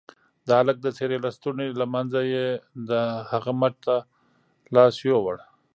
د 0.47 0.49
هلك 0.59 0.77
د 0.81 0.87
څيرې 0.97 1.17
لستوڼي 1.25 1.67
له 1.79 1.85
منځه 1.93 2.19
يې 2.33 2.47
د 2.89 2.91
هغه 3.31 3.51
مټ 3.59 3.73
ته 3.85 3.95
لاس 4.75 4.95
يووړ. 5.07 5.37